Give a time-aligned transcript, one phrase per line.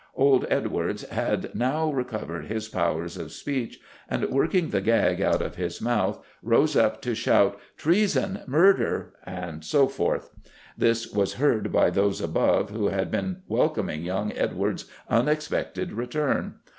[0.15, 5.57] Old Edwards had now recovered his powers of speech, and, working the gag out of
[5.57, 8.41] his mouth, rose up to shout "Treason!
[8.47, 10.31] Murder!" and so forth.
[10.75, 16.55] This was heard by those above who had been welcoming young Edwards' unexpected return.